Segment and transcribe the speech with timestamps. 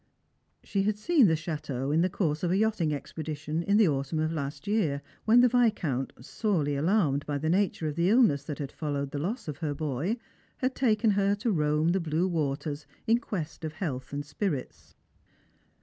[0.63, 3.87] She had seen the chateau in the course of a yachting expedi tion in the
[3.87, 8.43] autumn of last year, when the Viscount, sorely alarmed by the nature of the illness
[8.45, 10.17] that had followed the loss of her boy,
[10.57, 14.95] had taken her to roam the blue waters in quest of health and spirits.